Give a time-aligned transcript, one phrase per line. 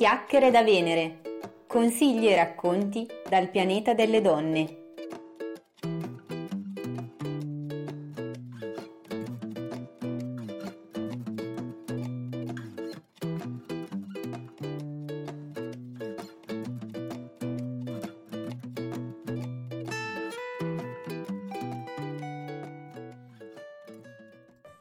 [0.00, 1.20] Chiacchiere da Venere.
[1.66, 4.89] Consigli e racconti dal pianeta delle donne.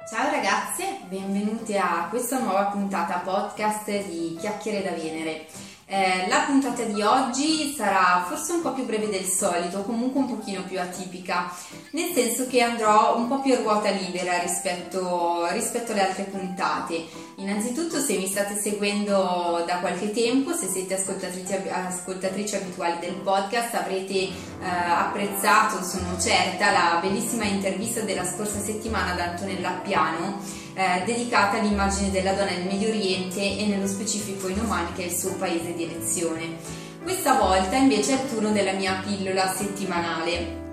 [0.10, 5.46] Ciao ragazze, benvenute a questa nuova puntata podcast di Chiacchiere da Venere.
[5.86, 10.36] Eh, la puntata di oggi sarà forse un po' più breve del solito, comunque un
[10.36, 11.54] pochino più atipica,
[11.92, 17.06] nel senso che andrò un po' più a ruota libera rispetto, rispetto alle altre puntate.
[17.40, 23.76] Innanzitutto se mi state seguendo da qualche tempo, se siete ascoltatrici, ascoltatrici abituali del podcast,
[23.76, 24.32] avrete eh,
[24.62, 30.42] apprezzato, sono certa, la bellissima intervista della scorsa settimana ad Antonella Appiano
[30.74, 35.06] eh, dedicata all'immagine della donna nel Medio Oriente e nello specifico in Oman che è
[35.06, 36.58] il suo paese di elezione.
[37.02, 40.68] Questa volta invece è il turno della mia pillola settimanale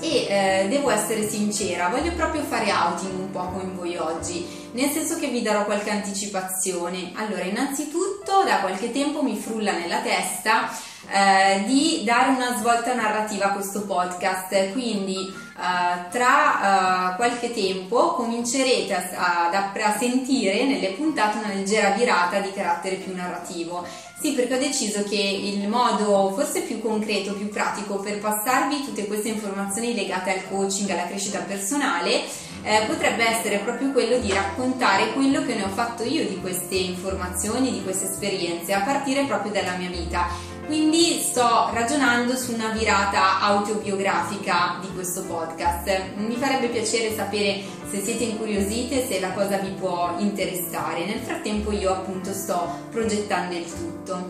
[0.00, 4.90] e eh, devo essere sincera, voglio proprio fare outing un po' con voi oggi, nel
[4.90, 7.12] senso che vi darò qualche anticipazione.
[7.14, 10.70] Allora, innanzitutto da qualche tempo mi frulla nella testa
[11.10, 18.14] eh, di dare una svolta narrativa a questo podcast, quindi eh, tra uh, qualche tempo
[18.14, 23.86] comincerete a, a, a, sentire nelle puntate una leggera virata di carattere più narrativo.
[24.20, 29.06] Sì, perché ho deciso che il modo forse più concreto, più pratico per passarvi tutte
[29.06, 32.24] queste informazioni legate al coaching, alla crescita personale,
[32.62, 36.74] eh, potrebbe essere proprio quello di raccontare quello che ne ho fatto io di queste
[36.74, 40.26] informazioni, di queste esperienze, a partire proprio dalla mia vita
[40.66, 46.14] quindi sto ragionando su una virata autobiografica di questo podcast.
[46.16, 51.04] Mi farebbe piacere sapere se siete incuriosite, se la cosa vi può interessare.
[51.04, 54.28] Nel frattempo io appunto sto progettando il tutto.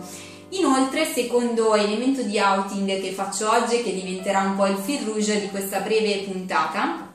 [0.49, 5.41] Inoltre, secondo elemento di outing che faccio oggi, che diventerà un po' il fil rouge
[5.41, 7.06] di questa breve puntata,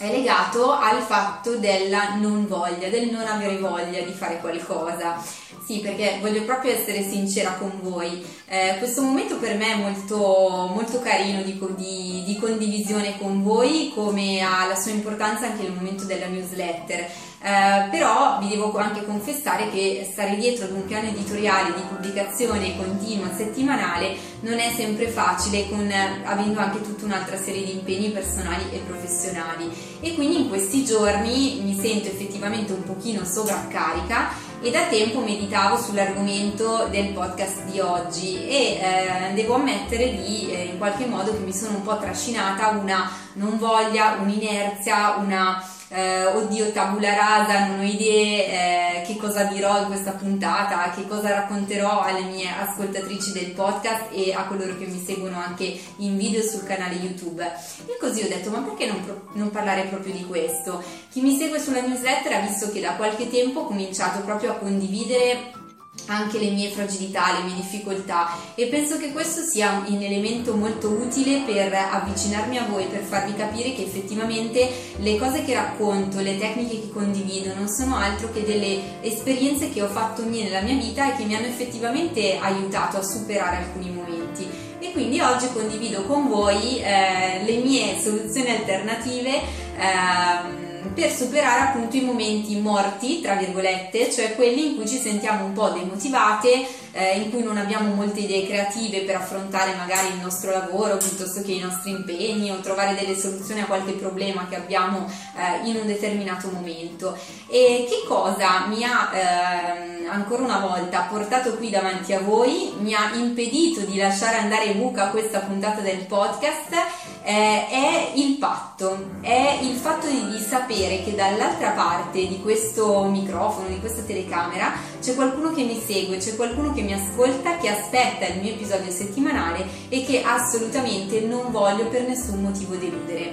[0.00, 5.22] è legato al fatto della non voglia, del non avere voglia di fare qualcosa.
[5.62, 8.24] Sì, perché voglio proprio essere sincera con voi.
[8.46, 13.92] Eh, questo momento per me è molto, molto carino di, di, di, condivisione con voi,
[13.94, 17.06] come ha la sua importanza anche il momento della newsletter.
[17.42, 22.76] Eh, però vi devo anche confessare che stare dietro ad un piano editoriale di pubblicazione
[22.76, 25.90] continua settimanale non è sempre facile, con,
[26.24, 29.70] avendo anche tutta un'altra serie di impegni personali e professionali.
[30.00, 34.28] E quindi in questi giorni mi sento effettivamente un pochino sovraccarica
[34.60, 40.64] e da tempo meditavo sull'argomento del podcast di oggi e eh, devo ammettere di eh,
[40.72, 45.62] in qualche modo che mi sono un po' trascinata una non voglia, un'inerzia, una
[45.92, 51.06] eh, oddio tabula rasa, non ho idee eh, che cosa dirò in questa puntata, che
[51.08, 56.16] cosa racconterò alle mie ascoltatrici del podcast e a coloro che mi seguono anche in
[56.16, 57.42] video sul canale YouTube.
[57.42, 60.82] E così ho detto, ma perché non, pro- non parlare proprio di questo?
[61.10, 64.54] Chi mi segue sulla newsletter ha visto che da qualche tempo ho cominciato proprio a
[64.54, 65.59] condividere
[66.06, 70.88] anche le mie fragilità, le mie difficoltà e penso che questo sia un elemento molto
[70.88, 76.38] utile per avvicinarmi a voi, per farvi capire che effettivamente le cose che racconto, le
[76.38, 80.74] tecniche che condivido non sono altro che delle esperienze che ho fatto mie nella mia
[80.74, 84.46] vita e che mi hanno effettivamente aiutato a superare alcuni momenti.
[84.78, 89.30] E quindi oggi condivido con voi eh, le mie soluzioni alternative.
[89.76, 90.59] Eh,
[90.94, 95.52] per superare appunto i momenti morti, tra virgolette, cioè quelli in cui ci sentiamo un
[95.52, 100.50] po' demotivate, eh, in cui non abbiamo molte idee creative per affrontare magari il nostro
[100.50, 105.06] lavoro piuttosto che i nostri impegni o trovare delle soluzioni a qualche problema che abbiamo
[105.36, 107.16] eh, in un determinato momento.
[107.48, 112.94] E che cosa mi ha eh, ancora una volta portato qui davanti a voi, mi
[112.94, 116.74] ha impedito di lasciare andare buca questa puntata del podcast
[117.22, 123.04] eh, è il patto, è il fatto di, di sapere che dall'altra parte di questo
[123.04, 127.68] microfono, di questa telecamera, c'è qualcuno che mi segue, c'è qualcuno che mi ascolta, che
[127.68, 133.32] aspetta il mio episodio settimanale e che assolutamente non voglio per nessun motivo deludere.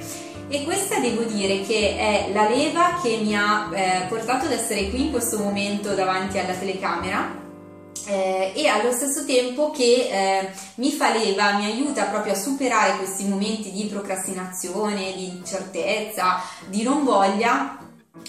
[0.50, 4.90] E questa devo dire che è la leva che mi ha eh, portato ad essere
[4.90, 7.45] qui in questo momento davanti alla telecamera
[8.05, 12.97] eh, e allo stesso tempo che eh, mi fa leva, mi aiuta proprio a superare
[12.97, 17.77] questi momenti di procrastinazione, di incertezza, di non voglia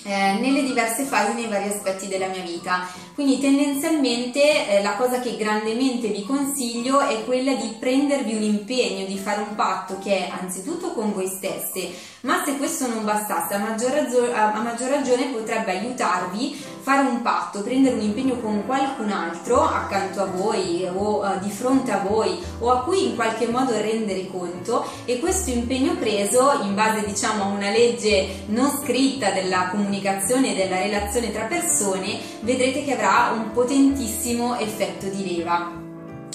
[0.04, 2.86] eh, nelle diverse fasi, nei vari aspetti della mia vita.
[3.14, 9.06] Quindi tendenzialmente eh, la cosa che grandemente vi consiglio è quella di prendervi un impegno,
[9.06, 11.90] di fare un patto che è anzitutto con voi stesse,
[12.22, 17.20] ma se questo non bastasse a maggior, ragione, a maggior ragione potrebbe aiutarvi fare un
[17.20, 21.98] patto, prendere un impegno con qualcun altro accanto a voi o uh, di fronte a
[21.98, 27.04] voi o a cui in qualche modo rendere conto e questo impegno preso in base
[27.04, 32.94] diciamo a una legge non scritta della comunicazione e della relazione tra persone vedrete che
[32.94, 35.77] avrà un potentissimo effetto di leva.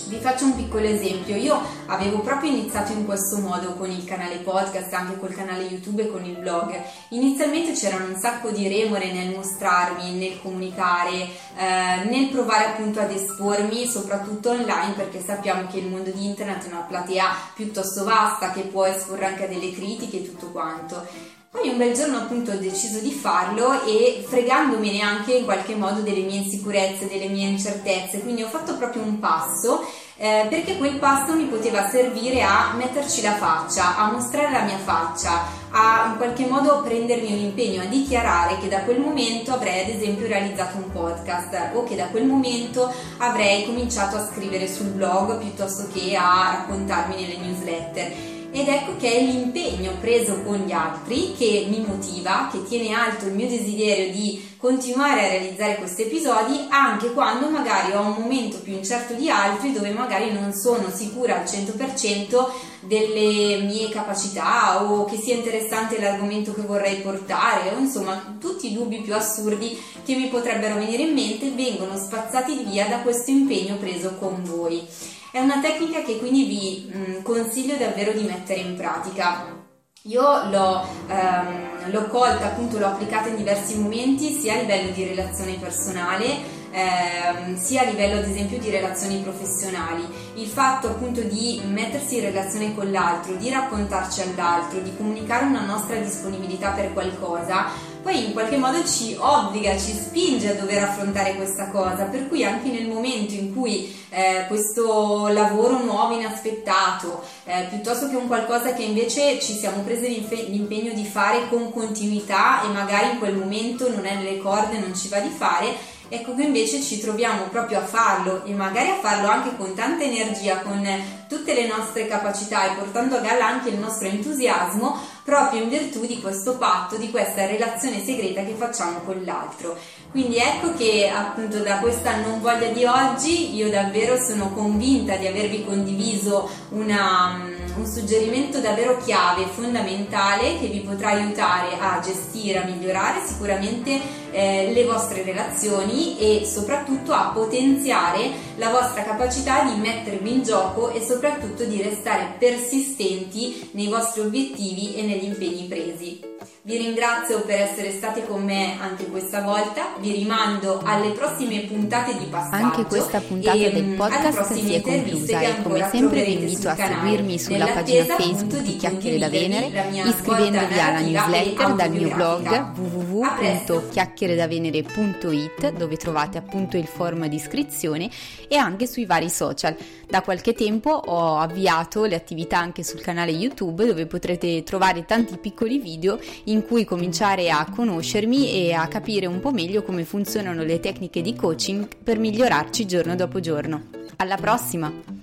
[0.08, 4.38] Vi faccio un piccolo esempio, io avevo proprio iniziato in questo modo con il canale
[4.38, 6.80] podcast, anche col canale YouTube e con il blog.
[7.10, 13.12] Inizialmente c'erano un sacco di remore nel mostrarmi, nel comunicare, eh, nel provare appunto ad
[13.12, 18.52] espormi, soprattutto online, perché sappiamo che il mondo di internet è una platea piuttosto vasta
[18.52, 21.42] che può esporre anche a delle critiche e tutto quanto.
[21.54, 26.02] Poi un bel giorno appunto ho deciso di farlo e fregandomene anche in qualche modo
[26.02, 29.86] delle mie insicurezze, delle mie incertezze, quindi ho fatto proprio un passo
[30.18, 34.80] eh, perché quel passo mi poteva servire a metterci la faccia, a mostrare la mia
[34.80, 39.84] faccia, a in qualche modo prendermi un impegno, a dichiarare che da quel momento avrei
[39.84, 44.88] ad esempio realizzato un podcast o che da quel momento avrei cominciato a scrivere sul
[44.88, 50.72] blog piuttosto che a raccontarmi nelle newsletter ed ecco che è l'impegno preso con gli
[50.72, 56.04] altri che mi motiva, che tiene alto il mio desiderio di continuare a realizzare questi
[56.04, 60.92] episodi anche quando magari ho un momento più incerto di altri dove magari non sono
[60.94, 62.52] sicura al 100%
[62.82, 68.74] delle mie capacità o che sia interessante l'argomento che vorrei portare o insomma tutti i
[68.74, 73.78] dubbi più assurdi che mi potrebbero venire in mente vengono spazzati via da questo impegno
[73.78, 74.86] preso con voi.
[75.34, 79.66] È una tecnica che quindi vi mh, consiglio davvero di mettere in pratica.
[80.04, 85.06] Io l'ho, ehm, l'ho colta, appunto l'ho applicata in diversi momenti, sia a livello di
[85.06, 86.38] relazione personale,
[86.70, 90.06] ehm, sia a livello ad esempio di relazioni professionali.
[90.36, 95.66] Il fatto appunto di mettersi in relazione con l'altro, di raccontarci all'altro, di comunicare una
[95.66, 97.70] nostra disponibilità per qualcosa,
[98.04, 102.44] poi in qualche modo ci obbliga, ci spinge a dover affrontare questa cosa, per cui
[102.44, 108.74] anche nel momento in cui eh, questo lavoro nuovo, inaspettato, eh, piuttosto che un qualcosa
[108.74, 113.90] che invece ci siamo presi l'impegno di fare con continuità e magari in quel momento
[113.90, 115.74] non è nelle corde, non ci va di fare,
[116.10, 120.04] ecco che invece ci troviamo proprio a farlo e magari a farlo anche con tanta
[120.04, 120.86] energia, con
[121.28, 126.06] tutte le nostre capacità e portando a galla anche il nostro entusiasmo proprio in virtù
[126.06, 129.78] di questo patto, di questa relazione segreta che facciamo con l'altro.
[130.14, 135.26] Quindi ecco che appunto da questa non voglia di oggi io davvero sono convinta di
[135.26, 142.62] avervi condiviso una, mm, un suggerimento davvero chiave, fondamentale che vi potrà aiutare a gestire,
[142.62, 144.00] a migliorare sicuramente
[144.30, 150.92] eh, le vostre relazioni e soprattutto a potenziare la vostra capacità di mettervi in gioco
[150.92, 156.33] e soprattutto di restare persistenti nei vostri obiettivi e negli impegni presi.
[156.66, 162.18] Vi ringrazio per essere state con me anche questa volta, vi rimando alle prossime puntate
[162.18, 162.64] di passaggio.
[162.64, 166.76] Anche questa puntata e, del podcast si è conclusa e come sempre vi invito a
[166.76, 175.74] seguirmi sulla pagina Facebook di Chiacchiere da Venere, iscrivendovi alla newsletter dal mio blog www.chiacchieredavenere.it
[175.74, 178.10] dove trovate appunto il form di iscrizione
[178.48, 179.76] e anche sui vari social.
[180.08, 185.38] Da qualche tempo ho avviato le attività anche sul canale YouTube dove potrete trovare tanti
[185.38, 190.64] piccoli video in cui cominciare a conoscermi e a capire un po' meglio come funzionano
[190.64, 193.90] le tecniche di coaching per migliorarci giorno dopo giorno.
[194.18, 195.23] Alla prossima!